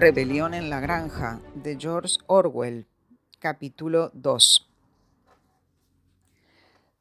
Rebelión 0.00 0.54
en 0.54 0.70
la 0.70 0.80
Granja 0.80 1.42
de 1.54 1.76
George 1.78 2.16
Orwell, 2.26 2.86
capítulo 3.38 4.10
2. 4.14 4.66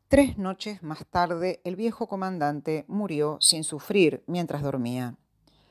Tres 0.09 0.38
noches 0.38 0.84
más 0.84 1.05
tarde, 1.05 1.62
el 1.63 1.77
viejo 1.77 2.07
comandante 2.07 2.84
murió 2.89 3.38
sin 3.39 3.63
sufrir 3.63 4.21
mientras 4.27 4.62
dormía. 4.63 5.16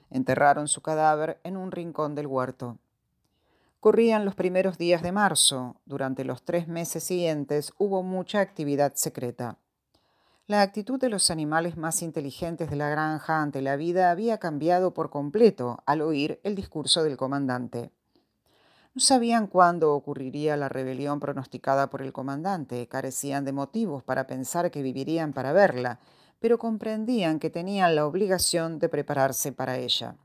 Enterraron 0.09 0.68
su 0.68 0.80
cadáver 0.80 1.38
en 1.45 1.59
un 1.59 1.70
rincón 1.70 2.14
del 2.14 2.27
huerto. 2.27 2.78
Corrían 3.79 4.24
los 4.24 4.34
primeros 4.34 4.79
días 4.79 5.02
de 5.02 5.12
marzo. 5.12 5.76
Durante 5.84 6.24
los 6.24 6.42
tres 6.42 6.66
meses 6.66 7.04
siguientes 7.04 7.74
hubo 7.76 8.02
mucha 8.02 8.40
actividad 8.40 8.95
secreta. 8.95 9.59
La 10.48 10.62
actitud 10.62 10.98
de 10.98 11.11
los 11.11 11.30
animales 11.30 11.77
más 11.77 12.01
inteligentes 12.01 12.70
de 12.70 12.77
la 12.77 12.88
granja 12.88 13.43
ante 13.43 13.61
la 13.61 13.77
vida 13.77 14.11
había 14.11 14.38
cambiado 14.38 14.95
por 14.95 15.11
completo 15.11 15.83
al 15.84 16.01
oír 16.01 16.41
el 16.43 16.55
discurso 16.55 17.02
del 17.02 17.19
comandante. 17.19 17.91
No 18.95 19.02
sabían 19.02 19.47
cuándo 19.47 19.93
ocurriría 19.93 20.57
la 20.57 20.71
rebelión 20.71 21.21
pronosticada 21.21 21.91
por 21.91 22.01
el 22.01 22.15
comandante, 22.15 22.88
carecían 22.88 23.45
de 23.45 23.52
motivos 23.52 24.02
para 24.02 24.27
pensar 24.27 24.71
que 24.71 24.80
vivirían 24.80 25.34
para 25.34 25.52
verla, 25.52 26.01
pero 26.41 26.59
comprendían 26.59 27.41
que 27.41 27.51
tenían 27.51 27.95
la 27.95 28.07
obligación 28.07 28.79
de 28.79 28.88
prepararse 28.88 29.52
para 29.52 29.77
ella. 29.77 30.16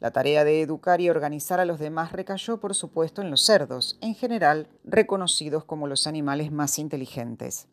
La 0.00 0.10
tarea 0.10 0.42
de 0.42 0.62
educar 0.62 1.00
y 1.00 1.10
organizar 1.10 1.60
a 1.60 1.64
los 1.64 1.78
demás 1.78 2.10
recayó, 2.10 2.58
por 2.58 2.74
supuesto, 2.74 3.22
en 3.22 3.30
los 3.30 3.42
cerdos, 3.42 3.98
en 4.00 4.16
general 4.16 4.66
reconocidos 4.82 5.64
como 5.64 5.86
los 5.86 6.08
animales 6.08 6.50
más 6.50 6.80
inteligentes. 6.80 7.68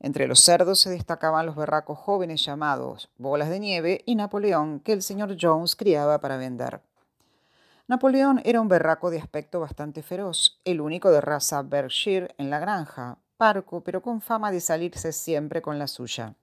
Entre 0.00 0.26
los 0.26 0.40
cerdos 0.40 0.80
se 0.80 0.88
destacaban 0.88 1.44
los 1.44 1.56
berracos 1.56 1.98
jóvenes 1.98 2.42
llamados 2.42 3.10
Bolas 3.18 3.50
de 3.50 3.60
Nieve 3.60 4.02
y 4.06 4.14
Napoleón, 4.14 4.80
que 4.80 4.94
el 4.94 5.02
señor 5.02 5.36
Jones 5.38 5.76
criaba 5.76 6.18
para 6.20 6.38
vender. 6.38 6.80
Napoleón 7.86 8.40
era 8.44 8.62
un 8.62 8.68
berraco 8.68 9.10
de 9.10 9.18
aspecto 9.18 9.60
bastante 9.60 10.02
feroz, 10.02 10.58
el 10.64 10.80
único 10.80 11.10
de 11.10 11.20
raza 11.20 11.60
Berkshire 11.62 12.34
en 12.38 12.48
la 12.48 12.58
granja, 12.60 13.18
parco, 13.36 13.82
pero 13.82 14.00
con 14.00 14.22
fama 14.22 14.50
de 14.50 14.60
salirse 14.60 15.12
siempre 15.12 15.60
con 15.60 15.78
la 15.78 15.86
suya. 15.86 16.34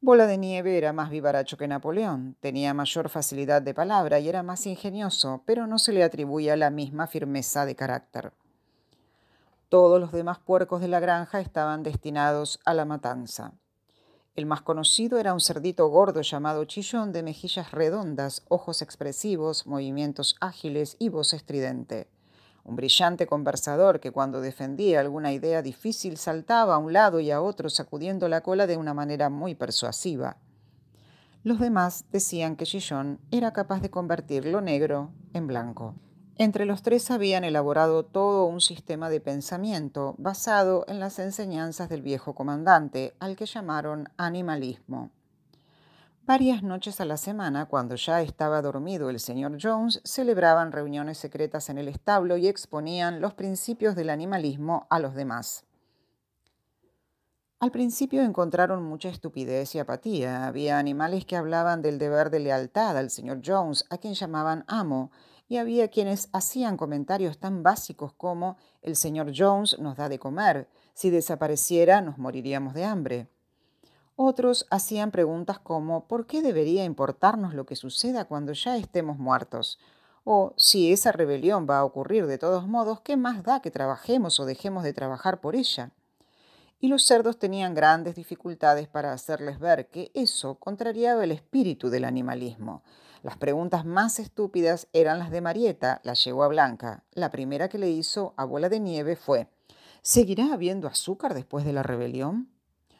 Bola 0.00 0.26
de 0.26 0.38
Nieve 0.38 0.78
era 0.78 0.92
más 0.92 1.10
vivaracho 1.10 1.56
que 1.56 1.68
Napoleón, 1.68 2.36
tenía 2.40 2.72
mayor 2.74 3.08
facilidad 3.08 3.60
de 3.60 3.74
palabra 3.74 4.18
y 4.18 4.28
era 4.28 4.42
más 4.42 4.66
ingenioso, 4.66 5.42
pero 5.44 5.66
no 5.66 5.78
se 5.78 5.92
le 5.92 6.02
atribuía 6.02 6.56
la 6.56 6.70
misma 6.70 7.06
firmeza 7.06 7.66
de 7.66 7.76
carácter. 7.76 8.32
Todos 9.72 9.98
los 9.98 10.12
demás 10.12 10.38
puercos 10.38 10.82
de 10.82 10.88
la 10.88 11.00
granja 11.00 11.40
estaban 11.40 11.82
destinados 11.82 12.60
a 12.66 12.74
la 12.74 12.84
matanza. 12.84 13.54
El 14.34 14.44
más 14.44 14.60
conocido 14.60 15.18
era 15.18 15.32
un 15.32 15.40
cerdito 15.40 15.88
gordo 15.88 16.20
llamado 16.20 16.66
Chillón 16.66 17.10
de 17.10 17.22
mejillas 17.22 17.70
redondas, 17.70 18.44
ojos 18.50 18.82
expresivos, 18.82 19.66
movimientos 19.66 20.36
ágiles 20.42 20.96
y 20.98 21.08
voz 21.08 21.32
estridente. 21.32 22.10
Un 22.64 22.76
brillante 22.76 23.26
conversador 23.26 23.98
que 23.98 24.10
cuando 24.10 24.42
defendía 24.42 25.00
alguna 25.00 25.32
idea 25.32 25.62
difícil 25.62 26.18
saltaba 26.18 26.74
a 26.74 26.78
un 26.78 26.92
lado 26.92 27.18
y 27.20 27.30
a 27.30 27.40
otro 27.40 27.70
sacudiendo 27.70 28.28
la 28.28 28.42
cola 28.42 28.66
de 28.66 28.76
una 28.76 28.92
manera 28.92 29.30
muy 29.30 29.54
persuasiva. 29.54 30.36
Los 31.44 31.60
demás 31.60 32.04
decían 32.12 32.56
que 32.56 32.66
Chillón 32.66 33.20
era 33.30 33.54
capaz 33.54 33.80
de 33.80 33.90
convertir 33.90 34.44
lo 34.44 34.60
negro 34.60 35.12
en 35.32 35.46
blanco. 35.46 35.94
Entre 36.42 36.66
los 36.66 36.82
tres 36.82 37.08
habían 37.12 37.44
elaborado 37.44 38.04
todo 38.04 38.46
un 38.46 38.60
sistema 38.60 39.08
de 39.10 39.20
pensamiento 39.20 40.16
basado 40.18 40.84
en 40.88 40.98
las 40.98 41.20
enseñanzas 41.20 41.88
del 41.88 42.02
viejo 42.02 42.34
comandante, 42.34 43.14
al 43.20 43.36
que 43.36 43.46
llamaron 43.46 44.08
animalismo. 44.16 45.12
Varias 46.26 46.64
noches 46.64 47.00
a 47.00 47.04
la 47.04 47.16
semana, 47.16 47.66
cuando 47.66 47.94
ya 47.94 48.22
estaba 48.22 48.60
dormido 48.60 49.08
el 49.08 49.20
señor 49.20 49.56
Jones, 49.62 50.00
celebraban 50.02 50.72
reuniones 50.72 51.18
secretas 51.18 51.70
en 51.70 51.78
el 51.78 51.86
establo 51.86 52.36
y 52.36 52.48
exponían 52.48 53.20
los 53.20 53.34
principios 53.34 53.94
del 53.94 54.10
animalismo 54.10 54.88
a 54.90 54.98
los 54.98 55.14
demás. 55.14 55.64
Al 57.60 57.70
principio 57.70 58.24
encontraron 58.24 58.82
mucha 58.82 59.10
estupidez 59.10 59.76
y 59.76 59.78
apatía. 59.78 60.48
Había 60.48 60.80
animales 60.80 61.24
que 61.24 61.36
hablaban 61.36 61.82
del 61.82 62.00
deber 62.00 62.30
de 62.30 62.40
lealtad 62.40 62.98
al 62.98 63.10
señor 63.10 63.42
Jones, 63.46 63.84
a 63.90 63.98
quien 63.98 64.14
llamaban 64.14 64.64
amo, 64.66 65.12
y 65.52 65.58
había 65.58 65.88
quienes 65.88 66.30
hacían 66.32 66.78
comentarios 66.78 67.36
tan 67.36 67.62
básicos 67.62 68.14
como 68.14 68.56
el 68.80 68.96
señor 68.96 69.34
Jones 69.36 69.78
nos 69.78 69.98
da 69.98 70.08
de 70.08 70.18
comer, 70.18 70.66
si 70.94 71.10
desapareciera 71.10 72.00
nos 72.00 72.16
moriríamos 72.16 72.72
de 72.72 72.86
hambre. 72.86 73.28
Otros 74.16 74.66
hacían 74.70 75.10
preguntas 75.10 75.58
como 75.58 76.08
¿por 76.08 76.26
qué 76.26 76.40
debería 76.40 76.84
importarnos 76.84 77.52
lo 77.52 77.66
que 77.66 77.76
suceda 77.76 78.24
cuando 78.24 78.54
ya 78.54 78.78
estemos 78.78 79.18
muertos? 79.18 79.78
O 80.24 80.54
si 80.56 80.90
esa 80.90 81.12
rebelión 81.12 81.66
va 81.68 81.80
a 81.80 81.84
ocurrir 81.84 82.26
de 82.26 82.38
todos 82.38 82.66
modos, 82.66 83.02
¿qué 83.02 83.18
más 83.18 83.42
da 83.42 83.60
que 83.60 83.70
trabajemos 83.70 84.40
o 84.40 84.46
dejemos 84.46 84.84
de 84.84 84.94
trabajar 84.94 85.42
por 85.42 85.54
ella? 85.54 85.90
Y 86.80 86.88
los 86.88 87.04
cerdos 87.04 87.38
tenían 87.38 87.74
grandes 87.74 88.14
dificultades 88.14 88.88
para 88.88 89.12
hacerles 89.12 89.58
ver 89.58 89.88
que 89.88 90.12
eso 90.14 90.54
contrariaba 90.54 91.22
el 91.24 91.30
espíritu 91.30 91.90
del 91.90 92.06
animalismo, 92.06 92.82
las 93.22 93.36
preguntas 93.36 93.84
más 93.84 94.18
estúpidas 94.18 94.88
eran 94.92 95.20
las 95.20 95.30
de 95.30 95.40
Marieta, 95.40 96.00
la 96.02 96.14
yegua 96.14 96.48
blanca. 96.48 97.04
La 97.12 97.30
primera 97.30 97.68
que 97.68 97.78
le 97.78 97.88
hizo 97.88 98.34
a 98.36 98.44
Bola 98.44 98.68
de 98.68 98.80
Nieve 98.80 99.14
fue, 99.14 99.46
¿seguirá 100.02 100.52
habiendo 100.52 100.88
azúcar 100.88 101.32
después 101.32 101.64
de 101.64 101.72
la 101.72 101.84
rebelión? 101.84 102.48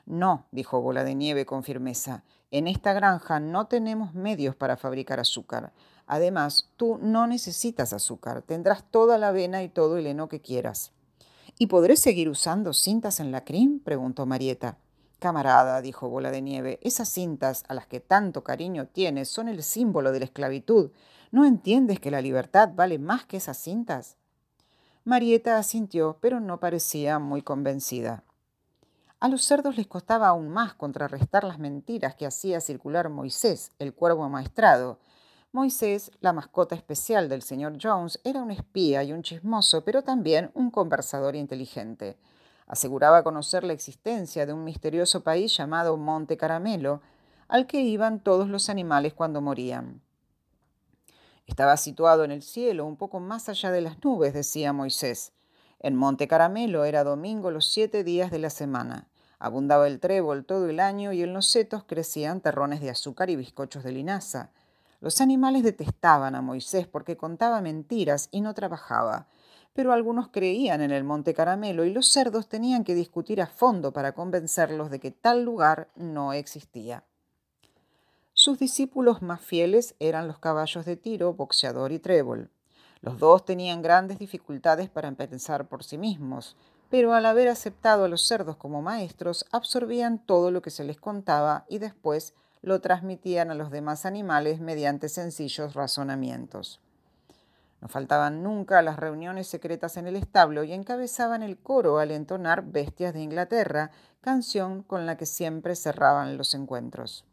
No, 0.06 0.46
dijo 0.52 0.80
Bola 0.80 1.02
de 1.02 1.16
Nieve 1.16 1.44
con 1.44 1.64
firmeza. 1.64 2.22
En 2.52 2.68
esta 2.68 2.92
granja 2.92 3.40
no 3.40 3.66
tenemos 3.66 4.14
medios 4.14 4.54
para 4.54 4.76
fabricar 4.76 5.18
azúcar. 5.18 5.72
Además, 6.06 6.70
tú 6.76 6.98
no 7.02 7.26
necesitas 7.26 7.92
azúcar. 7.92 8.42
Tendrás 8.42 8.84
toda 8.90 9.18
la 9.18 9.28
avena 9.28 9.64
y 9.64 9.68
todo 9.68 9.96
el 9.96 10.06
heno 10.06 10.28
que 10.28 10.40
quieras. 10.40 10.92
¿Y 11.58 11.66
podré 11.66 11.96
seguir 11.96 12.28
usando 12.28 12.72
cintas 12.74 13.18
en 13.18 13.32
la 13.32 13.44
crin? 13.44 13.80
preguntó 13.80 14.24
Marieta. 14.24 14.78
Camarada, 15.22 15.80
dijo 15.80 16.08
Bola 16.08 16.32
de 16.32 16.42
Nieve, 16.42 16.80
esas 16.82 17.08
cintas 17.08 17.62
a 17.68 17.74
las 17.74 17.86
que 17.86 18.00
tanto 18.00 18.42
cariño 18.42 18.88
tienes 18.88 19.28
son 19.28 19.48
el 19.48 19.62
símbolo 19.62 20.10
de 20.10 20.18
la 20.18 20.24
esclavitud. 20.24 20.90
¿No 21.30 21.44
entiendes 21.44 22.00
que 22.00 22.10
la 22.10 22.20
libertad 22.20 22.70
vale 22.74 22.98
más 22.98 23.24
que 23.24 23.36
esas 23.36 23.56
cintas? 23.56 24.16
Marieta 25.04 25.58
asintió, 25.58 26.18
pero 26.20 26.40
no 26.40 26.58
parecía 26.58 27.20
muy 27.20 27.40
convencida. 27.40 28.24
A 29.20 29.28
los 29.28 29.44
cerdos 29.44 29.76
les 29.76 29.86
costaba 29.86 30.26
aún 30.26 30.48
más 30.48 30.74
contrarrestar 30.74 31.44
las 31.44 31.60
mentiras 31.60 32.16
que 32.16 32.26
hacía 32.26 32.60
circular 32.60 33.08
Moisés, 33.08 33.70
el 33.78 33.94
cuervo 33.94 34.28
maestrado. 34.28 34.98
Moisés, 35.52 36.10
la 36.20 36.32
mascota 36.32 36.74
especial 36.74 37.28
del 37.28 37.42
señor 37.42 37.78
Jones, 37.80 38.18
era 38.24 38.42
un 38.42 38.50
espía 38.50 39.04
y 39.04 39.12
un 39.12 39.22
chismoso, 39.22 39.84
pero 39.84 40.02
también 40.02 40.50
un 40.54 40.72
conversador 40.72 41.36
inteligente. 41.36 42.16
Aseguraba 42.72 43.22
conocer 43.22 43.64
la 43.64 43.74
existencia 43.74 44.46
de 44.46 44.54
un 44.54 44.64
misterioso 44.64 45.22
país 45.22 45.54
llamado 45.54 45.98
Monte 45.98 46.38
Caramelo, 46.38 47.02
al 47.46 47.66
que 47.66 47.82
iban 47.82 48.18
todos 48.18 48.48
los 48.48 48.70
animales 48.70 49.12
cuando 49.12 49.42
morían. 49.42 50.00
Estaba 51.46 51.76
situado 51.76 52.24
en 52.24 52.30
el 52.30 52.40
cielo, 52.40 52.86
un 52.86 52.96
poco 52.96 53.20
más 53.20 53.50
allá 53.50 53.70
de 53.70 53.82
las 53.82 54.02
nubes, 54.02 54.32
decía 54.32 54.72
Moisés. 54.72 55.32
En 55.80 55.96
Monte 55.96 56.26
Caramelo 56.26 56.86
era 56.86 57.04
domingo 57.04 57.50
los 57.50 57.70
siete 57.70 58.04
días 58.04 58.30
de 58.30 58.38
la 58.38 58.48
semana. 58.48 59.06
Abundaba 59.38 59.86
el 59.86 60.00
trébol 60.00 60.46
todo 60.46 60.70
el 60.70 60.80
año 60.80 61.12
y 61.12 61.22
en 61.22 61.34
los 61.34 61.48
setos 61.48 61.84
crecían 61.84 62.40
terrones 62.40 62.80
de 62.80 62.88
azúcar 62.88 63.28
y 63.28 63.36
bizcochos 63.36 63.84
de 63.84 63.92
linaza. 63.92 64.50
Los 64.98 65.20
animales 65.20 65.62
detestaban 65.62 66.34
a 66.34 66.40
Moisés 66.40 66.86
porque 66.86 67.18
contaba 67.18 67.60
mentiras 67.60 68.30
y 68.30 68.40
no 68.40 68.54
trabajaba 68.54 69.26
pero 69.72 69.92
algunos 69.92 70.28
creían 70.28 70.80
en 70.82 70.90
el 70.90 71.04
Monte 71.04 71.34
Caramelo 71.34 71.84
y 71.84 71.92
los 71.92 72.08
cerdos 72.08 72.48
tenían 72.48 72.84
que 72.84 72.94
discutir 72.94 73.40
a 73.40 73.46
fondo 73.46 73.92
para 73.92 74.12
convencerlos 74.12 74.90
de 74.90 75.00
que 75.00 75.10
tal 75.10 75.44
lugar 75.44 75.88
no 75.96 76.32
existía. 76.32 77.04
Sus 78.34 78.58
discípulos 78.58 79.22
más 79.22 79.40
fieles 79.40 79.94
eran 80.00 80.26
los 80.26 80.38
caballos 80.38 80.84
de 80.84 80.96
tiro, 80.96 81.34
boxeador 81.34 81.92
y 81.92 81.98
trébol. 81.98 82.50
Los 83.00 83.18
dos 83.18 83.44
tenían 83.44 83.82
grandes 83.82 84.18
dificultades 84.18 84.88
para 84.88 85.12
pensar 85.12 85.68
por 85.68 85.84
sí 85.84 85.98
mismos, 85.98 86.56
pero 86.88 87.14
al 87.14 87.26
haber 87.26 87.48
aceptado 87.48 88.04
a 88.04 88.08
los 88.08 88.26
cerdos 88.26 88.56
como 88.56 88.82
maestros, 88.82 89.46
absorbían 89.50 90.18
todo 90.18 90.50
lo 90.50 90.62
que 90.62 90.70
se 90.70 90.84
les 90.84 91.00
contaba 91.00 91.64
y 91.68 91.78
después 91.78 92.34
lo 92.62 92.80
transmitían 92.80 93.50
a 93.50 93.54
los 93.54 93.70
demás 93.70 94.06
animales 94.06 94.60
mediante 94.60 95.08
sencillos 95.08 95.74
razonamientos. 95.74 96.80
No 97.82 97.88
faltaban 97.88 98.44
nunca 98.44 98.80
las 98.80 98.96
reuniones 98.96 99.48
secretas 99.48 99.96
en 99.96 100.06
el 100.06 100.14
establo 100.14 100.62
y 100.62 100.72
encabezaban 100.72 101.42
el 101.42 101.58
coro 101.58 101.98
al 101.98 102.12
entonar 102.12 102.64
Bestias 102.64 103.12
de 103.12 103.20
Inglaterra, 103.20 103.90
canción 104.20 104.84
con 104.84 105.04
la 105.04 105.16
que 105.16 105.26
siempre 105.26 105.74
cerraban 105.74 106.38
los 106.38 106.54
encuentros. 106.54 107.26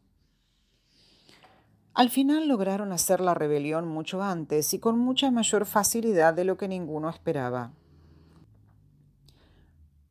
Al 1.94 2.10
final 2.10 2.48
lograron 2.48 2.90
hacer 2.90 3.20
la 3.20 3.32
rebelión 3.32 3.86
mucho 3.86 4.24
antes 4.24 4.74
y 4.74 4.80
con 4.80 4.98
mucha 4.98 5.30
mayor 5.30 5.66
facilidad 5.66 6.34
de 6.34 6.44
lo 6.44 6.56
que 6.56 6.66
ninguno 6.66 7.08
esperaba. 7.08 7.70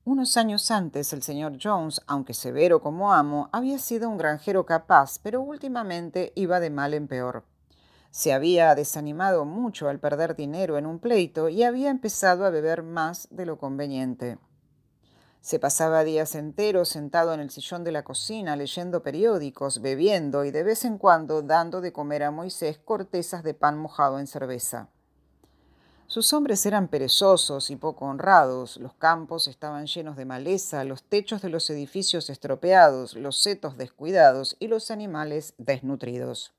Unos 0.06 0.38
años 0.38 0.72
antes 0.72 1.12
el 1.12 1.22
señor 1.22 1.58
Jones, 1.62 2.02
aunque 2.08 2.34
severo 2.34 2.82
como 2.82 3.12
amo, 3.12 3.50
había 3.52 3.78
sido 3.78 4.08
un 4.08 4.18
granjero 4.18 4.66
capaz, 4.66 5.20
pero 5.22 5.42
últimamente 5.42 6.32
iba 6.36 6.62
de 6.62 6.70
mal 6.70 6.94
en 6.94 7.10
peor. 7.10 7.44
Se 8.12 8.34
había 8.34 8.74
desanimado 8.74 9.46
mucho 9.46 9.88
al 9.88 10.00
perder 10.00 10.36
dinero 10.36 10.78
en 10.78 10.86
un 10.86 11.00
pleito 11.00 11.48
y 11.50 11.64
había 11.64 11.90
empezado 11.90 12.46
a 12.46 12.50
beber 12.50 12.82
más 12.82 13.28
de 13.30 13.46
lo 13.46 13.58
conveniente. 13.58 14.40
Se 15.42 15.60
pasaba 15.60 16.04
días 16.04 16.36
enteros 16.36 16.90
sentado 16.90 17.34
en 17.34 17.40
el 17.40 17.50
sillón 17.50 17.84
de 17.84 17.92
la 17.92 18.04
cocina 18.04 18.56
leyendo 18.56 19.04
periódicos, 19.04 19.82
bebiendo 19.82 20.44
y 20.44 20.52
de 20.52 20.64
vez 20.64 20.84
en 20.84 20.98
cuando 20.98 21.42
dando 21.42 21.82
de 21.82 21.94
comer 21.94 22.24
a 22.24 22.32
Moisés 22.32 22.78
cortezas 22.78 23.44
de 23.44 23.54
pan 23.54 23.78
mojado 23.78 24.20
en 24.20 24.28
cerveza. 24.28 24.90
Sus 26.08 26.34
hombres 26.34 26.66
eran 26.66 26.88
perezosos 26.88 27.70
y 27.70 27.76
poco 27.76 28.06
honrados, 28.06 28.78
los 28.78 28.96
campos 28.96 29.48
estaban 29.48 29.86
llenos 29.86 30.18
de 30.18 30.26
maleza, 30.26 30.84
los 30.84 31.04
techos 31.04 31.44
de 31.44 31.50
los 31.50 31.70
edificios 31.70 32.32
estropeados, 32.32 33.16
los 33.16 33.42
setos 33.42 33.78
descuidados 33.78 34.58
y 34.60 34.68
los 34.68 34.90
animales 34.90 35.54
desnutridos. 35.60 36.59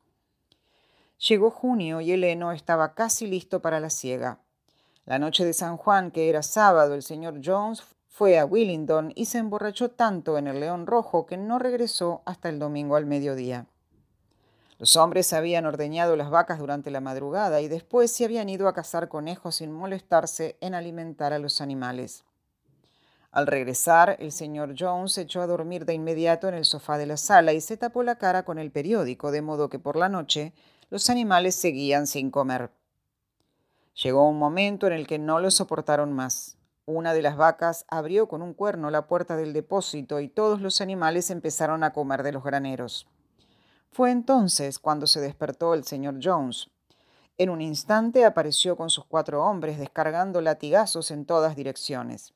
Llegó 1.29 1.51
junio 1.51 2.01
y 2.01 2.13
el 2.13 2.25
heno 2.25 2.51
estaba 2.51 2.95
casi 2.95 3.27
listo 3.27 3.61
para 3.61 3.79
la 3.79 3.91
siega. 3.91 4.39
La 5.05 5.19
noche 5.19 5.45
de 5.45 5.53
San 5.53 5.77
Juan, 5.77 6.13
que 6.13 6.31
era 6.31 6.43
sábado, 6.43 6.95
el 6.95 7.03
señor 7.03 7.41
Jones 7.45 7.83
fue 8.09 8.39
a 8.39 8.47
Willingdon 8.47 9.13
y 9.15 9.27
se 9.27 9.37
emborrachó 9.37 9.91
tanto 9.91 10.39
en 10.39 10.47
el 10.47 10.61
León 10.61 10.87
Rojo 10.87 11.27
que 11.27 11.37
no 11.37 11.59
regresó 11.59 12.23
hasta 12.25 12.49
el 12.49 12.59
domingo 12.59 12.97
al 12.97 13.05
mediodía. 13.05 13.67
Los 14.79 14.97
hombres 14.97 15.35
habían 15.35 15.67
ordeñado 15.67 16.17
las 16.17 16.31
vacas 16.31 16.59
durante 16.59 16.91
la 16.91 17.03
madrugada 17.03 17.61
y 17.61 17.69
después 17.69 18.11
se 18.11 18.25
habían 18.25 18.49
ido 18.49 18.67
a 18.67 18.73
cazar 18.73 19.09
conejos 19.09 19.57
sin 19.57 19.73
molestarse 19.73 20.57
en 20.63 20.75
alimentar 20.75 21.35
a 21.35 21.39
los 21.39 21.61
animales. 21.61 22.25
Al 23.31 23.47
regresar, 23.47 24.17
el 24.21 24.33
señor 24.33 24.75
Jones 24.77 25.13
se 25.13 25.23
echó 25.23 25.43
a 25.43 25.47
dormir 25.47 25.85
de 25.85 25.93
inmediato 25.93 26.49
en 26.49 26.55
el 26.55 26.65
sofá 26.65 26.97
de 26.97 27.07
la 27.07 27.19
sala 27.19 27.53
y 27.53 27.61
se 27.61 27.77
tapó 27.77 28.03
la 28.03 28.17
cara 28.17 28.45
con 28.45 28.59
el 28.59 28.71
periódico, 28.71 29.31
de 29.31 29.43
modo 29.43 29.69
que 29.69 29.79
por 29.79 29.97
la 29.97 30.09
noche 30.09 30.55
los 30.91 31.09
animales 31.09 31.55
seguían 31.55 32.07
sin 32.07 32.31
comer. 32.31 32.73
Llegó 34.03 34.29
un 34.29 34.39
momento 34.39 34.89
en 34.89 34.93
el 34.93 35.07
que 35.07 35.19
no 35.19 35.39
lo 35.39 35.51
soportaron 35.51 36.13
más. 36.13 36.57
Una 36.85 37.15
de 37.15 37.23
las 37.23 37.37
vacas 37.37 37.85
abrió 37.89 38.27
con 38.27 38.43
un 38.43 38.55
cuerno 38.55 38.91
la 38.91 39.07
puerta 39.07 39.37
del 39.37 39.53
depósito 39.53 40.19
y 40.19 40.29
todos 40.29 40.61
los 40.61 40.81
animales 40.81 41.31
empezaron 41.31 41.85
a 41.85 41.93
comer 41.93 42.25
de 42.25 42.33
los 42.33 42.43
graneros. 42.43 43.07
Fue 43.93 44.11
entonces 44.11 44.81
cuando 44.81 45.07
se 45.07 45.21
despertó 45.21 45.75
el 45.75 45.85
señor 45.85 46.19
Jones. 46.23 46.71
En 47.39 47.51
un 47.51 47.61
instante 47.61 48.25
apareció 48.25 48.77
con 48.77 48.91
sus 48.91 49.05
cuatro 49.05 49.45
hombres 49.45 49.79
descargando 49.79 50.41
latigazos 50.41 51.13
en 51.13 51.25
todas 51.25 51.55
direcciones. 51.55 52.35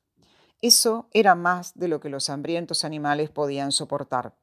Eso 0.61 1.09
era 1.11 1.35
más 1.35 1.73
de 1.77 1.89
lo 1.89 1.99
que 1.99 2.09
los 2.09 2.29
hambrientos 2.29 2.85
animales 2.85 3.29
podían 3.29 3.71
soportar. 3.71 4.33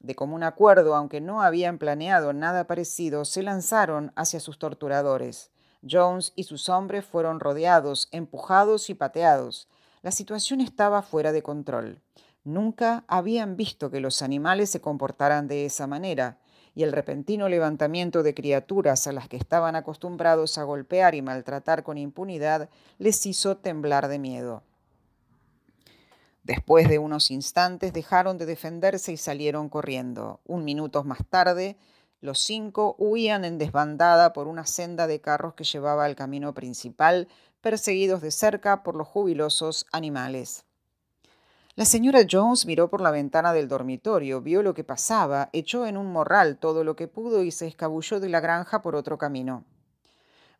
De 0.00 0.14
común 0.14 0.42
acuerdo, 0.42 0.94
aunque 0.94 1.20
no 1.20 1.42
habían 1.42 1.78
planeado 1.78 2.32
nada 2.32 2.66
parecido, 2.66 3.24
se 3.24 3.42
lanzaron 3.42 4.12
hacia 4.14 4.40
sus 4.40 4.58
torturadores. 4.58 5.50
Jones 5.88 6.32
y 6.36 6.44
sus 6.44 6.68
hombres 6.68 7.04
fueron 7.04 7.40
rodeados, 7.40 8.08
empujados 8.12 8.90
y 8.90 8.94
pateados. 8.94 9.68
La 10.02 10.10
situación 10.10 10.60
estaba 10.60 11.02
fuera 11.02 11.32
de 11.32 11.42
control. 11.42 12.00
Nunca 12.44 13.04
habían 13.08 13.56
visto 13.56 13.90
que 13.90 14.00
los 14.00 14.22
animales 14.22 14.70
se 14.70 14.80
comportaran 14.80 15.48
de 15.48 15.64
esa 15.64 15.86
manera, 15.86 16.38
y 16.76 16.82
el 16.82 16.92
repentino 16.92 17.48
levantamiento 17.48 18.22
de 18.22 18.34
criaturas 18.34 19.06
a 19.06 19.12
las 19.12 19.28
que 19.28 19.38
estaban 19.38 19.74
acostumbrados 19.74 20.58
a 20.58 20.62
golpear 20.64 21.14
y 21.14 21.22
maltratar 21.22 21.82
con 21.82 21.96
impunidad 21.96 22.68
les 22.98 23.24
hizo 23.24 23.56
temblar 23.56 24.08
de 24.08 24.18
miedo. 24.18 24.62
Después 26.46 26.88
de 26.88 27.00
unos 27.00 27.32
instantes 27.32 27.92
dejaron 27.92 28.38
de 28.38 28.46
defenderse 28.46 29.10
y 29.10 29.16
salieron 29.16 29.68
corriendo. 29.68 30.38
Un 30.44 30.64
minuto 30.64 31.02
más 31.02 31.26
tarde, 31.28 31.76
los 32.20 32.38
cinco 32.38 32.94
huían 33.00 33.44
en 33.44 33.58
desbandada 33.58 34.32
por 34.32 34.46
una 34.46 34.64
senda 34.64 35.08
de 35.08 35.20
carros 35.20 35.54
que 35.54 35.64
llevaba 35.64 36.04
al 36.04 36.14
camino 36.14 36.54
principal, 36.54 37.26
perseguidos 37.60 38.22
de 38.22 38.30
cerca 38.30 38.84
por 38.84 38.94
los 38.94 39.08
jubilosos 39.08 39.86
animales. 39.90 40.64
La 41.74 41.84
señora 41.84 42.20
Jones 42.30 42.64
miró 42.64 42.90
por 42.90 43.00
la 43.00 43.10
ventana 43.10 43.52
del 43.52 43.66
dormitorio, 43.66 44.40
vio 44.40 44.62
lo 44.62 44.72
que 44.72 44.84
pasaba, 44.84 45.50
echó 45.52 45.84
en 45.84 45.96
un 45.96 46.12
morral 46.12 46.58
todo 46.58 46.84
lo 46.84 46.94
que 46.94 47.08
pudo 47.08 47.42
y 47.42 47.50
se 47.50 47.66
escabulló 47.66 48.20
de 48.20 48.28
la 48.28 48.38
granja 48.38 48.82
por 48.82 48.94
otro 48.94 49.18
camino. 49.18 49.64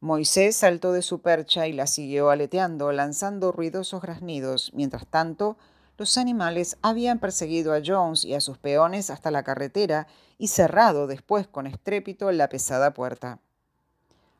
Moisés 0.00 0.56
saltó 0.56 0.92
de 0.92 1.02
su 1.02 1.20
percha 1.20 1.68
y 1.68 1.72
la 1.72 1.86
siguió 1.86 2.30
aleteando, 2.30 2.90
lanzando 2.90 3.52
ruidosos 3.52 4.02
graznidos. 4.02 4.72
Mientras 4.74 5.06
tanto, 5.06 5.56
los 5.98 6.18
animales 6.18 6.76
habían 6.82 7.18
perseguido 7.18 7.72
a 7.72 7.80
Jones 7.84 8.24
y 8.24 8.34
a 8.34 8.40
sus 8.40 8.58
peones 8.58 9.10
hasta 9.10 9.30
la 9.30 9.42
carretera 9.42 10.06
y 10.38 10.48
cerrado 10.48 11.06
después 11.06 11.46
con 11.46 11.66
estrépito 11.66 12.30
la 12.32 12.48
pesada 12.48 12.92
puerta. 12.92 13.40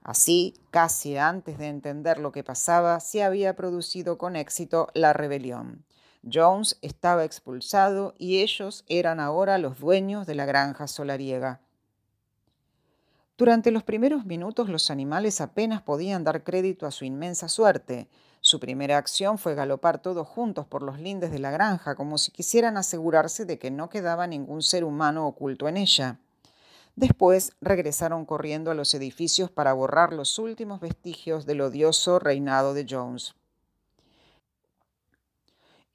Así, 0.03 0.55
casi 0.71 1.17
antes 1.17 1.59
de 1.59 1.67
entender 1.67 2.19
lo 2.19 2.31
que 2.31 2.45
pasaba, 2.45 3.01
se 3.01 3.25
había 3.25 3.57
producido 3.57 4.19
con 4.19 4.37
éxito 4.37 4.89
la 4.95 5.13
rebelión. 5.13 5.85
Jones 6.31 6.79
estaba 6.83 7.25
expulsado 7.25 8.15
y 8.19 8.41
ellos 8.41 8.85
eran 8.89 9.21
ahora 9.21 9.59
los 9.59 9.81
dueños 9.81 10.27
de 10.27 10.35
la 10.35 10.45
granja 10.45 10.87
solariega. 10.87 11.61
Durante 13.39 13.71
los 13.71 13.83
primeros 13.83 14.25
minutos 14.25 14.69
los 14.69 14.91
animales 14.91 15.41
apenas 15.41 15.83
podían 15.83 16.25
dar 16.25 16.43
crédito 16.43 16.87
a 16.87 16.91
su 16.91 17.05
inmensa 17.05 17.49
suerte. 17.49 18.09
Su 18.47 18.61
primera 18.61 18.97
acción 18.97 19.39
fue 19.39 19.57
galopar 19.57 20.01
todos 20.01 20.29
juntos 20.29 20.69
por 20.69 20.81
los 20.81 21.01
lindes 21.01 21.33
de 21.33 21.41
la 21.41 21.51
granja, 21.51 21.97
como 21.97 22.17
si 22.17 22.31
quisieran 22.31 22.77
asegurarse 22.77 23.45
de 23.45 23.59
que 23.59 23.73
no 23.73 23.89
quedaba 23.89 24.29
ningún 24.29 24.63
ser 24.63 24.85
humano 24.85 25.27
oculto 25.27 25.67
en 25.67 25.77
ella. 25.77 26.21
Después 26.95 27.57
regresaron 27.61 28.25
corriendo 28.25 28.71
a 28.71 28.75
los 28.75 28.95
edificios 28.95 29.51
para 29.51 29.73
borrar 29.73 30.13
los 30.13 30.39
últimos 30.39 30.79
vestigios 30.79 31.45
del 31.45 31.61
odioso 31.61 32.21
reinado 32.21 32.73
de 32.73 32.87
Jones. 32.89 33.35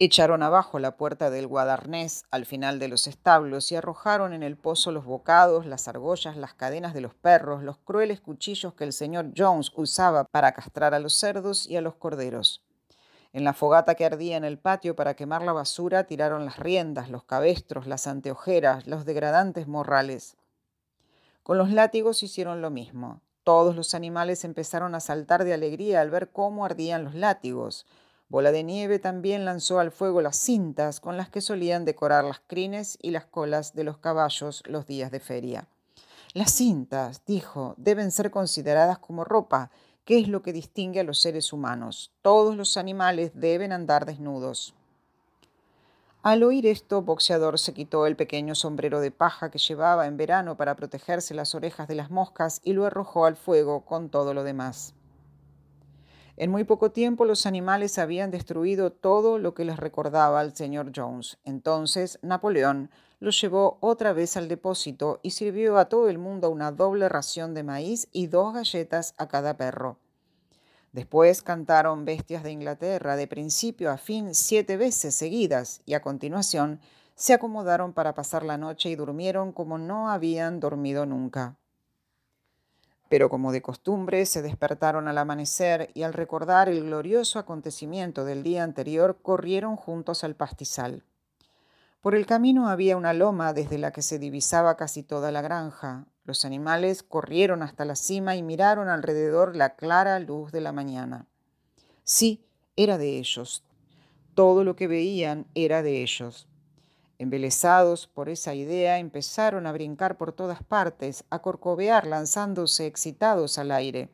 Echaron 0.03 0.41
abajo 0.41 0.79
la 0.79 0.97
puerta 0.97 1.29
del 1.29 1.45
guadarnés 1.45 2.23
al 2.31 2.47
final 2.47 2.79
de 2.79 2.87
los 2.87 3.05
establos 3.05 3.71
y 3.71 3.75
arrojaron 3.75 4.33
en 4.33 4.41
el 4.41 4.57
pozo 4.57 4.91
los 4.91 5.05
bocados, 5.05 5.67
las 5.67 5.87
argollas, 5.87 6.37
las 6.37 6.55
cadenas 6.55 6.95
de 6.95 7.01
los 7.01 7.13
perros, 7.13 7.61
los 7.61 7.77
crueles 7.77 8.19
cuchillos 8.19 8.73
que 8.73 8.83
el 8.83 8.93
señor 8.93 9.31
Jones 9.37 9.71
usaba 9.75 10.23
para 10.23 10.53
castrar 10.53 10.95
a 10.95 10.99
los 10.99 11.13
cerdos 11.13 11.69
y 11.69 11.77
a 11.77 11.81
los 11.81 11.93
corderos. 11.93 12.65
En 13.31 13.43
la 13.43 13.53
fogata 13.53 13.93
que 13.93 14.03
ardía 14.03 14.37
en 14.37 14.43
el 14.43 14.57
patio 14.57 14.95
para 14.95 15.13
quemar 15.13 15.43
la 15.43 15.53
basura 15.53 16.05
tiraron 16.05 16.45
las 16.45 16.57
riendas, 16.57 17.11
los 17.11 17.23
cabestros, 17.23 17.85
las 17.85 18.07
anteojeras, 18.07 18.87
los 18.87 19.05
degradantes 19.05 19.67
morrales. 19.67 20.35
Con 21.43 21.59
los 21.59 21.69
látigos 21.69 22.23
hicieron 22.23 22.63
lo 22.63 22.71
mismo. 22.71 23.21
Todos 23.43 23.75
los 23.75 23.93
animales 23.93 24.45
empezaron 24.45 24.95
a 24.95 24.99
saltar 24.99 25.43
de 25.43 25.53
alegría 25.53 26.01
al 26.01 26.09
ver 26.09 26.31
cómo 26.31 26.65
ardían 26.65 27.03
los 27.03 27.13
látigos. 27.13 27.85
Bola 28.31 28.53
de 28.53 28.63
Nieve 28.63 28.97
también 28.97 29.43
lanzó 29.43 29.81
al 29.81 29.91
fuego 29.91 30.21
las 30.21 30.37
cintas 30.37 31.01
con 31.01 31.17
las 31.17 31.29
que 31.29 31.41
solían 31.41 31.83
decorar 31.83 32.23
las 32.23 32.39
crines 32.39 32.97
y 33.01 33.11
las 33.11 33.25
colas 33.25 33.75
de 33.75 33.83
los 33.83 33.97
caballos 33.97 34.63
los 34.67 34.87
días 34.87 35.11
de 35.11 35.19
feria. 35.19 35.67
Las 36.33 36.51
cintas, 36.53 37.25
dijo, 37.25 37.75
deben 37.75 38.09
ser 38.09 38.31
consideradas 38.31 38.99
como 38.99 39.25
ropa, 39.25 39.69
que 40.05 40.17
es 40.17 40.29
lo 40.29 40.41
que 40.43 40.53
distingue 40.53 41.01
a 41.01 41.03
los 41.03 41.19
seres 41.19 41.51
humanos. 41.51 42.13
Todos 42.21 42.55
los 42.55 42.77
animales 42.77 43.33
deben 43.35 43.73
andar 43.73 44.05
desnudos. 44.05 44.75
Al 46.23 46.43
oír 46.43 46.67
esto, 46.67 47.01
Boxeador 47.01 47.59
se 47.59 47.73
quitó 47.73 48.07
el 48.07 48.15
pequeño 48.15 48.55
sombrero 48.55 49.01
de 49.01 49.11
paja 49.11 49.51
que 49.51 49.59
llevaba 49.59 50.07
en 50.07 50.15
verano 50.15 50.55
para 50.55 50.77
protegerse 50.77 51.33
las 51.33 51.53
orejas 51.53 51.89
de 51.89 51.95
las 51.95 52.09
moscas 52.09 52.61
y 52.63 52.71
lo 52.71 52.85
arrojó 52.85 53.25
al 53.25 53.35
fuego 53.35 53.83
con 53.83 54.07
todo 54.07 54.33
lo 54.33 54.45
demás. 54.45 54.93
En 56.41 56.49
muy 56.49 56.63
poco 56.63 56.91
tiempo 56.91 57.23
los 57.25 57.45
animales 57.45 57.99
habían 57.99 58.31
destruido 58.31 58.91
todo 58.91 59.37
lo 59.37 59.53
que 59.53 59.63
les 59.63 59.77
recordaba 59.77 60.39
al 60.39 60.55
señor 60.55 60.91
Jones. 60.95 61.37
Entonces 61.43 62.17
Napoleón 62.23 62.89
los 63.19 63.39
llevó 63.39 63.77
otra 63.79 64.11
vez 64.11 64.35
al 64.37 64.47
depósito 64.47 65.19
y 65.21 65.29
sirvió 65.29 65.77
a 65.77 65.85
todo 65.85 66.09
el 66.09 66.17
mundo 66.17 66.49
una 66.49 66.71
doble 66.71 67.09
ración 67.09 67.53
de 67.53 67.61
maíz 67.61 68.07
y 68.11 68.25
dos 68.25 68.55
galletas 68.55 69.13
a 69.19 69.27
cada 69.27 69.55
perro. 69.55 69.99
Después 70.93 71.43
cantaron 71.43 72.05
Bestias 72.05 72.41
de 72.41 72.49
Inglaterra 72.49 73.15
de 73.17 73.27
principio 73.27 73.91
a 73.91 73.97
fin 73.97 74.33
siete 74.33 74.77
veces 74.77 75.13
seguidas 75.13 75.83
y 75.85 75.93
a 75.93 76.01
continuación 76.01 76.79
se 77.13 77.33
acomodaron 77.33 77.93
para 77.93 78.15
pasar 78.15 78.41
la 78.41 78.57
noche 78.57 78.89
y 78.89 78.95
durmieron 78.95 79.51
como 79.51 79.77
no 79.77 80.09
habían 80.09 80.59
dormido 80.59 81.05
nunca 81.05 81.60
pero 83.11 83.27
como 83.27 83.51
de 83.51 83.61
costumbre 83.61 84.25
se 84.25 84.41
despertaron 84.41 85.09
al 85.09 85.17
amanecer 85.17 85.91
y 85.93 86.03
al 86.03 86.13
recordar 86.13 86.69
el 86.69 86.85
glorioso 86.85 87.39
acontecimiento 87.39 88.23
del 88.23 88.41
día 88.41 88.63
anterior 88.63 89.19
corrieron 89.21 89.75
juntos 89.75 90.23
al 90.23 90.33
pastizal. 90.33 91.03
Por 91.99 92.15
el 92.15 92.25
camino 92.25 92.69
había 92.69 92.95
una 92.95 93.11
loma 93.11 93.51
desde 93.51 93.77
la 93.77 93.91
que 93.91 94.01
se 94.01 94.17
divisaba 94.17 94.77
casi 94.77 95.03
toda 95.03 95.29
la 95.33 95.41
granja. 95.41 96.05
Los 96.23 96.45
animales 96.45 97.03
corrieron 97.03 97.63
hasta 97.63 97.83
la 97.83 97.97
cima 97.97 98.37
y 98.37 98.43
miraron 98.43 98.87
alrededor 98.87 99.57
la 99.57 99.75
clara 99.75 100.17
luz 100.19 100.53
de 100.53 100.61
la 100.61 100.71
mañana. 100.71 101.27
Sí, 102.05 102.45
era 102.77 102.97
de 102.97 103.19
ellos. 103.19 103.65
Todo 104.35 104.63
lo 104.63 104.77
que 104.77 104.87
veían 104.87 105.47
era 105.53 105.83
de 105.83 106.01
ellos. 106.01 106.47
Embelesados 107.21 108.07
por 108.07 108.29
esa 108.29 108.55
idea, 108.55 108.97
empezaron 108.97 109.67
a 109.67 109.71
brincar 109.71 110.17
por 110.17 110.33
todas 110.33 110.63
partes, 110.63 111.23
a 111.29 111.37
corcovear 111.37 112.07
lanzándose 112.07 112.87
excitados 112.87 113.59
al 113.59 113.69
aire. 113.69 114.09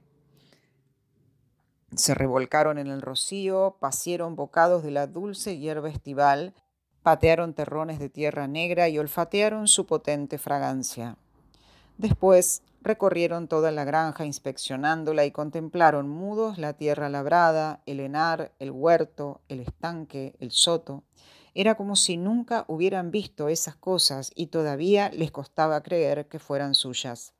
Se 1.96 2.14
revolcaron 2.14 2.78
en 2.78 2.88
el 2.88 3.02
rocío, 3.02 3.78
pasieron 3.80 4.36
bocados 4.36 4.84
de 4.84 4.92
la 4.92 5.08
dulce 5.08 5.58
hierba 5.58 5.88
estival, 5.88 6.54
patearon 7.02 7.54
terrones 7.54 7.98
de 8.00 8.10
tierra 8.10 8.46
negra 8.46 8.90
y 8.90 9.00
olfatearon 9.00 9.70
su 9.70 9.86
potente 9.86 10.38
fragancia. 10.38 11.16
Después 11.98 12.62
recorrieron 12.82 13.48
toda 13.48 13.72
la 13.72 13.86
granja 13.86 14.26
inspeccionándola 14.26 15.24
y 15.24 15.32
contemplaron 15.32 16.10
mudos 16.10 16.58
la 16.58 16.74
tierra 16.74 17.08
labrada, 17.08 17.82
el 17.86 18.02
enar, 18.02 18.52
el 18.60 18.72
huerto, 18.72 19.40
el 19.48 19.62
estanque, 19.62 20.36
el 20.42 20.52
soto. 20.52 21.06
Era 21.60 21.74
como 21.74 21.96
si 21.96 22.18
nunca 22.18 22.66
hubieran 22.68 23.10
visto 23.10 23.50
esas 23.50 23.76
cosas 23.76 24.32
y 24.36 24.48
todavía 24.48 25.10
les 25.10 25.32
costaba 25.32 25.82
creer 25.82 26.28
que 26.28 26.38
fueran 26.38 26.76
suyas. 26.76 27.34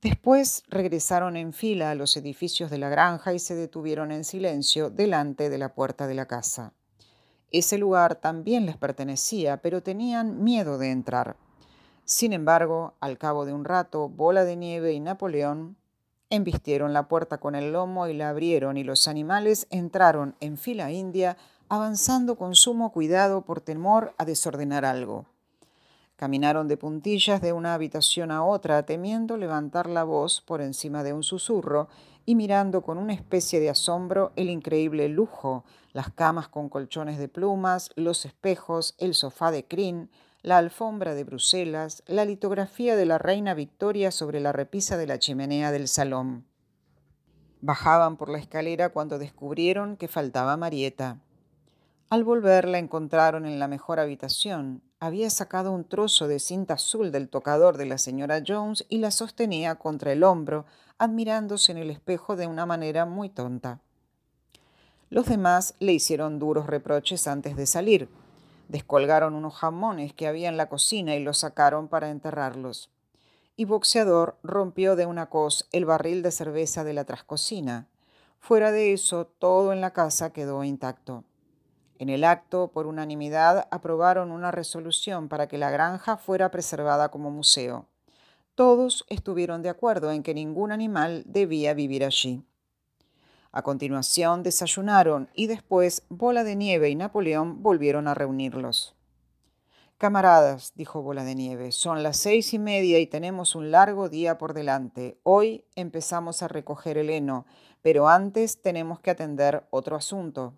Después 0.00 0.62
regresaron 0.68 1.36
en 1.36 1.52
fila 1.52 1.90
a 1.90 1.96
los 1.96 2.16
edificios 2.16 2.70
de 2.70 2.78
la 2.78 2.88
granja 2.88 3.34
y 3.34 3.40
se 3.40 3.56
detuvieron 3.56 4.12
en 4.12 4.22
silencio 4.22 4.88
delante 4.88 5.50
de 5.50 5.58
la 5.58 5.74
puerta 5.74 6.06
de 6.06 6.14
la 6.14 6.26
casa. 6.26 6.72
Ese 7.50 7.76
lugar 7.76 8.14
también 8.14 8.66
les 8.66 8.76
pertenecía, 8.76 9.56
pero 9.56 9.82
tenían 9.82 10.44
miedo 10.44 10.78
de 10.78 10.92
entrar. 10.92 11.34
Sin 12.04 12.32
embargo, 12.32 12.94
al 13.00 13.18
cabo 13.18 13.46
de 13.46 13.52
un 13.52 13.64
rato, 13.64 14.08
Bola 14.08 14.44
de 14.44 14.54
Nieve 14.54 14.92
y 14.92 15.00
Napoleón 15.00 15.76
embistieron 16.30 16.92
la 16.92 17.08
puerta 17.08 17.38
con 17.38 17.56
el 17.56 17.72
lomo 17.72 18.06
y 18.06 18.14
la 18.14 18.28
abrieron 18.28 18.76
y 18.76 18.84
los 18.84 19.08
animales 19.08 19.66
entraron 19.70 20.36
en 20.38 20.56
fila 20.56 20.92
india, 20.92 21.36
avanzando 21.70 22.36
con 22.36 22.56
sumo 22.56 22.90
cuidado 22.90 23.42
por 23.42 23.60
temor 23.60 24.12
a 24.18 24.24
desordenar 24.24 24.84
algo. 24.84 25.26
Caminaron 26.16 26.66
de 26.66 26.76
puntillas 26.76 27.40
de 27.40 27.52
una 27.52 27.74
habitación 27.74 28.32
a 28.32 28.44
otra, 28.44 28.84
temiendo 28.84 29.36
levantar 29.36 29.88
la 29.88 30.02
voz 30.02 30.40
por 30.40 30.60
encima 30.60 31.04
de 31.04 31.12
un 31.12 31.22
susurro 31.22 31.88
y 32.26 32.34
mirando 32.34 32.82
con 32.82 32.98
una 32.98 33.14
especie 33.14 33.60
de 33.60 33.70
asombro 33.70 34.32
el 34.34 34.50
increíble 34.50 35.08
lujo, 35.08 35.64
las 35.92 36.10
camas 36.10 36.48
con 36.48 36.68
colchones 36.68 37.18
de 37.18 37.28
plumas, 37.28 37.90
los 37.94 38.24
espejos, 38.24 38.96
el 38.98 39.14
sofá 39.14 39.52
de 39.52 39.64
crin, 39.64 40.10
la 40.42 40.58
alfombra 40.58 41.14
de 41.14 41.22
Bruselas, 41.22 42.02
la 42.08 42.24
litografía 42.24 42.96
de 42.96 43.06
la 43.06 43.18
reina 43.18 43.54
Victoria 43.54 44.10
sobre 44.10 44.40
la 44.40 44.50
repisa 44.50 44.96
de 44.96 45.06
la 45.06 45.20
chimenea 45.20 45.70
del 45.70 45.86
salón. 45.86 46.46
Bajaban 47.60 48.16
por 48.16 48.28
la 48.28 48.38
escalera 48.38 48.88
cuando 48.88 49.20
descubrieron 49.20 49.96
que 49.96 50.08
faltaba 50.08 50.56
Marieta. 50.56 51.20
Al 52.10 52.24
volver 52.24 52.66
la 52.66 52.78
encontraron 52.78 53.46
en 53.46 53.60
la 53.60 53.68
mejor 53.68 54.00
habitación, 54.00 54.82
había 54.98 55.30
sacado 55.30 55.70
un 55.70 55.84
trozo 55.84 56.26
de 56.26 56.40
cinta 56.40 56.74
azul 56.74 57.12
del 57.12 57.28
tocador 57.28 57.76
de 57.76 57.86
la 57.86 57.98
señora 57.98 58.42
Jones 58.44 58.84
y 58.88 58.98
la 58.98 59.12
sostenía 59.12 59.76
contra 59.76 60.10
el 60.10 60.24
hombro, 60.24 60.66
admirándose 60.98 61.70
en 61.70 61.78
el 61.78 61.88
espejo 61.88 62.34
de 62.34 62.48
una 62.48 62.66
manera 62.66 63.06
muy 63.06 63.28
tonta. 63.28 63.78
Los 65.08 65.26
demás 65.26 65.76
le 65.78 65.92
hicieron 65.92 66.40
duros 66.40 66.66
reproches 66.66 67.28
antes 67.28 67.54
de 67.54 67.66
salir. 67.66 68.08
Descolgaron 68.66 69.36
unos 69.36 69.54
jamones 69.54 70.12
que 70.12 70.26
había 70.26 70.48
en 70.48 70.56
la 70.56 70.68
cocina 70.68 71.14
y 71.14 71.22
los 71.22 71.38
sacaron 71.38 71.86
para 71.86 72.10
enterrarlos. 72.10 72.90
Y 73.54 73.66
Boxeador 73.66 74.36
rompió 74.42 74.96
de 74.96 75.06
una 75.06 75.26
cos 75.26 75.68
el 75.70 75.84
barril 75.84 76.24
de 76.24 76.32
cerveza 76.32 76.82
de 76.82 76.92
la 76.92 77.04
trascocina. 77.04 77.86
Fuera 78.40 78.72
de 78.72 78.94
eso, 78.94 79.26
todo 79.26 79.72
en 79.72 79.80
la 79.80 79.92
casa 79.92 80.32
quedó 80.32 80.64
intacto. 80.64 81.22
En 82.00 82.08
el 82.08 82.24
acto, 82.24 82.68
por 82.72 82.86
unanimidad, 82.86 83.68
aprobaron 83.70 84.32
una 84.32 84.50
resolución 84.50 85.28
para 85.28 85.48
que 85.48 85.58
la 85.58 85.70
granja 85.70 86.16
fuera 86.16 86.50
preservada 86.50 87.10
como 87.10 87.30
museo. 87.30 87.84
Todos 88.54 89.04
estuvieron 89.10 89.60
de 89.60 89.68
acuerdo 89.68 90.10
en 90.10 90.22
que 90.22 90.32
ningún 90.32 90.72
animal 90.72 91.24
debía 91.26 91.74
vivir 91.74 92.02
allí. 92.02 92.42
A 93.52 93.60
continuación 93.60 94.42
desayunaron 94.42 95.28
y 95.34 95.46
después 95.46 96.02
Bola 96.08 96.42
de 96.42 96.56
Nieve 96.56 96.88
y 96.88 96.94
Napoleón 96.94 97.62
volvieron 97.62 98.08
a 98.08 98.14
reunirlos. 98.14 98.94
Camaradas, 99.98 100.72
dijo 100.76 101.02
Bola 101.02 101.24
de 101.24 101.34
Nieve, 101.34 101.70
son 101.70 102.02
las 102.02 102.16
seis 102.16 102.54
y 102.54 102.58
media 102.58 102.98
y 102.98 103.06
tenemos 103.08 103.54
un 103.54 103.70
largo 103.70 104.08
día 104.08 104.38
por 104.38 104.54
delante. 104.54 105.20
Hoy 105.22 105.66
empezamos 105.74 106.42
a 106.42 106.48
recoger 106.48 106.96
el 106.96 107.10
heno, 107.10 107.44
pero 107.82 108.08
antes 108.08 108.62
tenemos 108.62 109.00
que 109.00 109.10
atender 109.10 109.66
otro 109.68 109.96
asunto. 109.96 110.54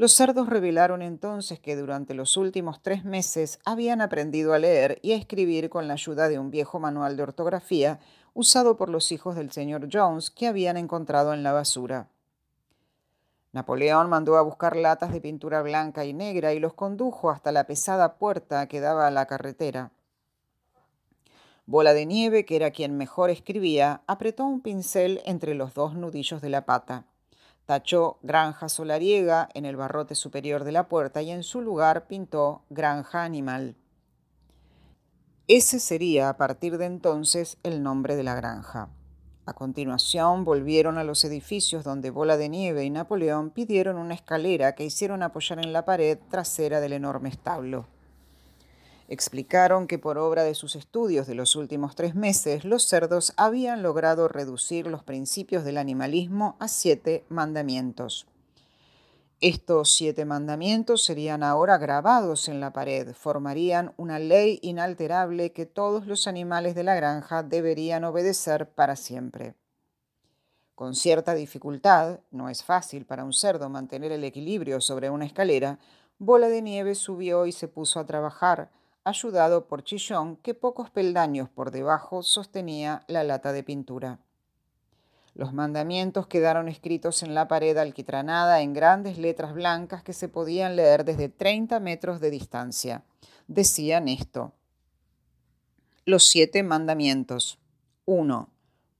Los 0.00 0.12
cerdos 0.12 0.48
revelaron 0.48 1.02
entonces 1.02 1.60
que 1.60 1.76
durante 1.76 2.14
los 2.14 2.38
últimos 2.38 2.80
tres 2.80 3.04
meses 3.04 3.58
habían 3.66 4.00
aprendido 4.00 4.54
a 4.54 4.58
leer 4.58 4.98
y 5.02 5.12
a 5.12 5.16
escribir 5.16 5.68
con 5.68 5.88
la 5.88 5.92
ayuda 5.92 6.30
de 6.30 6.38
un 6.38 6.50
viejo 6.50 6.80
manual 6.80 7.18
de 7.18 7.22
ortografía 7.22 8.00
usado 8.32 8.78
por 8.78 8.88
los 8.88 9.12
hijos 9.12 9.36
del 9.36 9.52
señor 9.52 9.90
Jones 9.92 10.30
que 10.30 10.46
habían 10.46 10.78
encontrado 10.78 11.34
en 11.34 11.42
la 11.42 11.52
basura. 11.52 12.08
Napoleón 13.52 14.08
mandó 14.08 14.38
a 14.38 14.40
buscar 14.40 14.74
latas 14.74 15.12
de 15.12 15.20
pintura 15.20 15.60
blanca 15.60 16.06
y 16.06 16.14
negra 16.14 16.54
y 16.54 16.60
los 16.60 16.72
condujo 16.72 17.28
hasta 17.28 17.52
la 17.52 17.64
pesada 17.64 18.14
puerta 18.14 18.68
que 18.68 18.80
daba 18.80 19.06
a 19.06 19.10
la 19.10 19.26
carretera. 19.26 19.90
Bola 21.66 21.92
de 21.92 22.06
Nieve, 22.06 22.46
que 22.46 22.56
era 22.56 22.70
quien 22.70 22.96
mejor 22.96 23.28
escribía, 23.28 24.00
apretó 24.06 24.46
un 24.46 24.62
pincel 24.62 25.20
entre 25.26 25.52
los 25.52 25.74
dos 25.74 25.94
nudillos 25.94 26.40
de 26.40 26.48
la 26.48 26.64
pata. 26.64 27.04
Tachó 27.70 28.18
Granja 28.24 28.68
Solariega 28.68 29.48
en 29.54 29.64
el 29.64 29.76
barrote 29.76 30.16
superior 30.16 30.64
de 30.64 30.72
la 30.72 30.88
puerta 30.88 31.22
y 31.22 31.30
en 31.30 31.44
su 31.44 31.60
lugar 31.60 32.08
pintó 32.08 32.64
Granja 32.68 33.22
Animal. 33.22 33.76
Ese 35.46 35.78
sería 35.78 36.30
a 36.30 36.36
partir 36.36 36.78
de 36.78 36.86
entonces 36.86 37.58
el 37.62 37.84
nombre 37.84 38.16
de 38.16 38.24
la 38.24 38.34
granja. 38.34 38.88
A 39.46 39.52
continuación 39.52 40.44
volvieron 40.44 40.98
a 40.98 41.04
los 41.04 41.22
edificios 41.22 41.84
donde 41.84 42.10
Bola 42.10 42.36
de 42.36 42.48
Nieve 42.48 42.82
y 42.82 42.90
Napoleón 42.90 43.50
pidieron 43.50 43.98
una 43.98 44.14
escalera 44.14 44.74
que 44.74 44.84
hicieron 44.84 45.22
apoyar 45.22 45.60
en 45.60 45.72
la 45.72 45.84
pared 45.84 46.18
trasera 46.28 46.80
del 46.80 46.94
enorme 46.94 47.28
establo. 47.28 47.86
Explicaron 49.10 49.88
que 49.88 49.98
por 49.98 50.18
obra 50.18 50.44
de 50.44 50.54
sus 50.54 50.76
estudios 50.76 51.26
de 51.26 51.34
los 51.34 51.56
últimos 51.56 51.96
tres 51.96 52.14
meses, 52.14 52.64
los 52.64 52.84
cerdos 52.84 53.32
habían 53.36 53.82
logrado 53.82 54.28
reducir 54.28 54.86
los 54.86 55.02
principios 55.02 55.64
del 55.64 55.78
animalismo 55.78 56.56
a 56.60 56.68
siete 56.68 57.24
mandamientos. 57.28 58.28
Estos 59.40 59.92
siete 59.92 60.24
mandamientos 60.24 61.02
serían 61.02 61.42
ahora 61.42 61.76
grabados 61.76 62.48
en 62.48 62.60
la 62.60 62.72
pared, 62.72 63.12
formarían 63.12 63.94
una 63.96 64.20
ley 64.20 64.60
inalterable 64.62 65.50
que 65.50 65.66
todos 65.66 66.06
los 66.06 66.28
animales 66.28 66.76
de 66.76 66.84
la 66.84 66.94
granja 66.94 67.42
deberían 67.42 68.04
obedecer 68.04 68.70
para 68.70 68.94
siempre. 68.94 69.56
Con 70.76 70.94
cierta 70.94 71.34
dificultad, 71.34 72.20
no 72.30 72.48
es 72.48 72.62
fácil 72.62 73.06
para 73.06 73.24
un 73.24 73.32
cerdo 73.32 73.68
mantener 73.68 74.12
el 74.12 74.22
equilibrio 74.22 74.80
sobre 74.80 75.10
una 75.10 75.26
escalera, 75.26 75.80
Bola 76.18 76.48
de 76.48 76.62
Nieve 76.62 76.94
subió 76.94 77.46
y 77.46 77.52
se 77.52 77.66
puso 77.66 77.98
a 77.98 78.06
trabajar, 78.06 78.70
ayudado 79.04 79.66
por 79.66 79.82
Chillón, 79.82 80.36
que 80.36 80.54
pocos 80.54 80.90
peldaños 80.90 81.48
por 81.48 81.70
debajo 81.70 82.22
sostenía 82.22 83.02
la 83.08 83.24
lata 83.24 83.52
de 83.52 83.62
pintura. 83.62 84.18
Los 85.34 85.52
mandamientos 85.52 86.26
quedaron 86.26 86.68
escritos 86.68 87.22
en 87.22 87.34
la 87.34 87.48
pared 87.48 87.76
alquitranada 87.76 88.60
en 88.60 88.72
grandes 88.72 89.16
letras 89.16 89.54
blancas 89.54 90.02
que 90.02 90.12
se 90.12 90.28
podían 90.28 90.76
leer 90.76 91.04
desde 91.04 91.28
30 91.28 91.80
metros 91.80 92.20
de 92.20 92.30
distancia. 92.30 93.04
Decían 93.46 94.08
esto. 94.08 94.52
Los 96.04 96.26
siete 96.26 96.62
mandamientos. 96.62 97.58
1. 98.06 98.48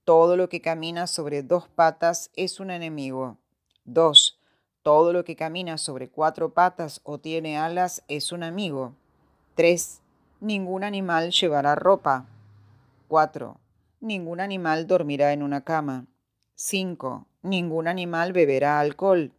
Todo 0.04 0.36
lo 0.36 0.48
que 0.48 0.60
camina 0.60 1.06
sobre 1.06 1.42
dos 1.42 1.68
patas 1.68 2.30
es 2.36 2.60
un 2.60 2.70
enemigo. 2.70 3.38
2. 3.84 4.40
Todo 4.82 5.12
lo 5.12 5.24
que 5.24 5.36
camina 5.36 5.76
sobre 5.78 6.08
cuatro 6.08 6.54
patas 6.54 7.00
o 7.04 7.18
tiene 7.18 7.58
alas 7.58 8.02
es 8.08 8.32
un 8.32 8.42
amigo. 8.42 8.94
3. 9.60 10.00
Ningún 10.40 10.84
animal 10.84 11.32
llevará 11.32 11.74
ropa. 11.74 12.26
4. 13.08 13.60
Ningún 14.00 14.40
animal 14.40 14.86
dormirá 14.86 15.34
en 15.34 15.42
una 15.42 15.64
cama. 15.64 16.06
5. 16.54 17.26
Ningún 17.42 17.86
animal 17.86 18.32
beberá 18.32 18.80
alcohol. 18.80 19.34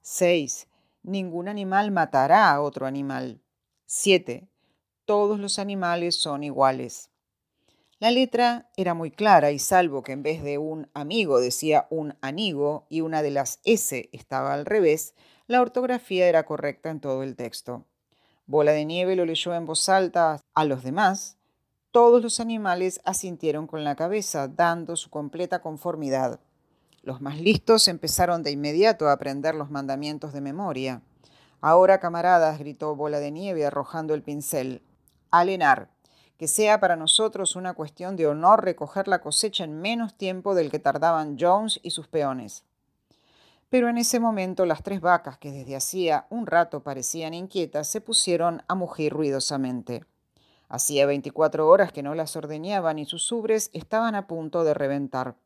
6. 0.00 0.68
Ningún 1.02 1.48
animal 1.48 1.90
matará 1.90 2.52
a 2.52 2.62
otro 2.62 2.86
animal. 2.86 3.40
7. 3.86 4.46
Todos 5.06 5.40
los 5.40 5.58
animales 5.58 6.14
son 6.20 6.44
iguales. 6.44 7.10
La 7.98 8.12
letra 8.12 8.70
era 8.76 8.94
muy 8.94 9.10
clara 9.10 9.50
y 9.50 9.58
salvo 9.58 10.04
que 10.04 10.12
en 10.12 10.22
vez 10.22 10.44
de 10.44 10.58
un 10.58 10.88
amigo 10.94 11.40
decía 11.40 11.88
un 11.90 12.16
anigo 12.20 12.86
y 12.88 13.00
una 13.00 13.22
de 13.22 13.32
las 13.32 13.58
S 13.64 14.08
estaba 14.12 14.54
al 14.54 14.66
revés, 14.66 15.14
la 15.48 15.60
ortografía 15.60 16.28
era 16.28 16.44
correcta 16.46 16.90
en 16.90 17.00
todo 17.00 17.24
el 17.24 17.34
texto. 17.34 17.84
Bola 18.46 18.72
de 18.72 18.84
Nieve 18.84 19.16
lo 19.16 19.24
leyó 19.24 19.54
en 19.54 19.64
voz 19.64 19.88
alta 19.88 20.38
a 20.54 20.64
los 20.66 20.82
demás. 20.82 21.38
Todos 21.92 22.22
los 22.22 22.40
animales 22.40 23.00
asintieron 23.04 23.66
con 23.66 23.84
la 23.84 23.96
cabeza, 23.96 24.48
dando 24.48 24.96
su 24.96 25.08
completa 25.08 25.62
conformidad. 25.62 26.40
Los 27.02 27.22
más 27.22 27.40
listos 27.40 27.88
empezaron 27.88 28.42
de 28.42 28.50
inmediato 28.50 29.08
a 29.08 29.12
aprender 29.12 29.54
los 29.54 29.70
mandamientos 29.70 30.34
de 30.34 30.42
memoria. 30.42 31.00
Ahora, 31.62 32.00
camaradas, 32.00 32.58
gritó 32.58 32.94
Bola 32.94 33.18
de 33.18 33.30
Nieve 33.30 33.64
arrojando 33.64 34.12
el 34.12 34.22
pincel. 34.22 34.82
Alenar, 35.30 35.88
que 36.36 36.46
sea 36.46 36.80
para 36.80 36.96
nosotros 36.96 37.56
una 37.56 37.72
cuestión 37.72 38.14
de 38.16 38.26
honor 38.26 38.62
recoger 38.62 39.08
la 39.08 39.22
cosecha 39.22 39.64
en 39.64 39.80
menos 39.80 40.18
tiempo 40.18 40.54
del 40.54 40.70
que 40.70 40.78
tardaban 40.78 41.38
Jones 41.40 41.80
y 41.82 41.92
sus 41.92 42.08
peones. 42.08 42.64
Pero 43.70 43.88
en 43.88 43.98
ese 43.98 44.20
momento 44.20 44.66
las 44.66 44.82
tres 44.82 45.00
vacas, 45.00 45.38
que 45.38 45.50
desde 45.50 45.76
hacía 45.76 46.26
un 46.30 46.46
rato 46.46 46.82
parecían 46.82 47.34
inquietas, 47.34 47.88
se 47.88 48.00
pusieron 48.00 48.62
a 48.68 48.74
mugir 48.74 49.12
ruidosamente. 49.12 50.04
Hacía 50.68 51.06
24 51.06 51.68
horas 51.68 51.92
que 51.92 52.02
no 52.02 52.14
las 52.14 52.36
ordeñaban 52.36 52.98
y 52.98 53.04
sus 53.04 53.30
ubres 53.30 53.70
estaban 53.72 54.14
a 54.14 54.26
punto 54.26 54.64
de 54.64 54.74
reventar. 54.74 55.36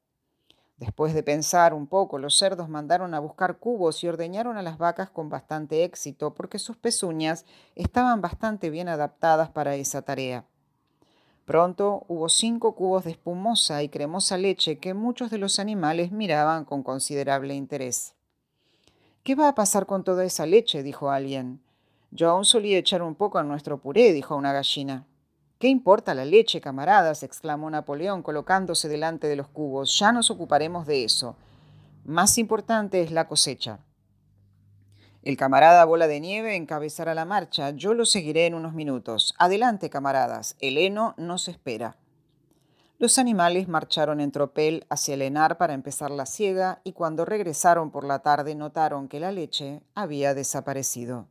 Después 0.79 1.13
de 1.13 1.25
pensar 1.25 1.75
un 1.75 1.89
poco, 1.89 2.19
los 2.19 2.39
cerdos 2.39 2.69
mandaron 2.69 3.13
a 3.13 3.19
buscar 3.19 3.59
cubos 3.59 4.05
y 4.05 4.09
ordeñaron 4.09 4.57
a 4.57 4.63
las 4.63 4.79
vacas 4.79 5.11
con 5.11 5.29
bastante 5.29 5.83
éxito 5.83 6.35
porque 6.35 6.61
sus 6.61 6.77
pezuñas 6.77 7.45
estaban 7.75 8.21
bastante 8.21 8.71
bien 8.71 8.89
adaptadas 8.89 9.51
para 9.51 9.75
esa 9.75 10.03
tarea. 10.03 10.45
Pronto 11.49 12.05
hubo 12.09 12.29
cinco 12.29 12.75
cubos 12.75 13.05
de 13.05 13.13
espumosa 13.13 13.83
y 13.83 13.89
cremosa 13.89 14.37
leche 14.37 14.77
que 14.77 14.93
muchos 14.93 15.31
de 15.31 15.39
los 15.39 15.59
animales 15.59 16.13
miraban 16.13 16.67
con 16.67 16.83
considerable 16.83 17.55
interés. 17.55 18.13
¿Qué 19.23 19.35
va 19.35 19.49
a 19.49 19.55
pasar 19.55 19.87
con 19.87 20.05
toda 20.05 20.27
esa 20.27 20.45
leche? 20.45 20.83
dijo 20.83 21.11
alguien. 21.11 21.63
Yo 22.11 22.29
aún 22.29 22.45
solía 22.45 22.77
echar 22.77 23.01
un 23.01 23.15
poco 23.15 23.41
en 23.41 23.49
nuestro 23.49 23.79
puré, 23.79 24.13
dijo 24.13 24.37
una 24.37 24.53
gallina. 24.53 25.07
¿Qué 25.59 25.69
importa 25.69 26.13
la 26.13 26.27
leche, 26.27 26.61
camaradas? 26.61 27.23
exclamó 27.23 27.71
Napoleón 27.71 28.23
colocándose 28.23 28.87
delante 28.91 29.27
de 29.27 29.37
los 29.37 29.49
cubos. 29.49 29.99
Ya 29.99 30.13
nos 30.13 30.31
ocuparemos 30.31 30.87
de 30.87 31.05
eso. 31.05 31.35
Más 32.05 32.37
importante 32.37 33.01
es 33.01 33.11
la 33.11 33.27
cosecha. 33.27 33.79
El 35.29 35.37
camarada 35.37 35.85
Bola 35.85 36.07
de 36.07 36.21
Nieve 36.21 36.57
encabezará 36.57 37.15
la 37.15 37.27
marcha. 37.27 37.69
Yo 37.73 37.93
lo 37.93 38.07
seguiré 38.07 38.47
en 38.47 38.55
unos 38.55 38.73
minutos. 38.73 39.35
Adelante, 39.37 39.91
camaradas. 39.91 40.57
El 40.59 40.79
heno 40.79 41.15
nos 41.19 41.49
espera. 41.49 41.99
Los 42.99 43.19
animales 43.19 43.69
marcharon 43.69 44.21
en 44.21 44.33
tropel 44.33 44.87
hacia 44.89 45.13
el 45.13 45.21
Henar 45.21 45.59
para 45.59 45.75
empezar 45.75 46.11
la 46.11 46.25
siega 46.25 46.81
y 46.83 46.95
cuando 46.95 47.27
regresaron 47.27 47.91
por 47.91 48.05
la 48.05 48.21
tarde 48.21 48.55
notaron 48.55 49.07
que 49.07 49.21
la 49.21 49.31
leche 49.31 49.83
había 49.95 50.33
desaparecido. 50.33 51.29